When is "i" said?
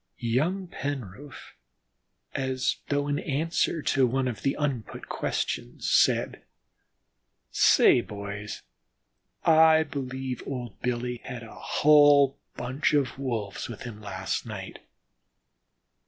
9.45-9.83